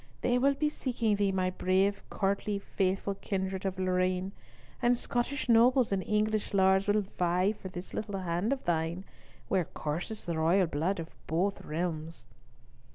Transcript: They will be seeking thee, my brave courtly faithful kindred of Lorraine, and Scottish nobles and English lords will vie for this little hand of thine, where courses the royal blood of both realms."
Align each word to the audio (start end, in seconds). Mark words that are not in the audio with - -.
They 0.21 0.39
will 0.39 0.55
be 0.55 0.67
seeking 0.67 1.17
thee, 1.17 1.31
my 1.31 1.51
brave 1.51 2.01
courtly 2.09 2.57
faithful 2.57 3.13
kindred 3.13 3.67
of 3.67 3.77
Lorraine, 3.77 4.31
and 4.81 4.97
Scottish 4.97 5.47
nobles 5.47 5.91
and 5.91 6.01
English 6.01 6.55
lords 6.55 6.87
will 6.87 7.01
vie 7.19 7.51
for 7.51 7.67
this 7.69 7.93
little 7.93 8.17
hand 8.21 8.51
of 8.51 8.65
thine, 8.65 9.03
where 9.47 9.65
courses 9.65 10.25
the 10.25 10.39
royal 10.39 10.65
blood 10.65 10.99
of 10.99 11.11
both 11.27 11.61
realms." 11.63 12.25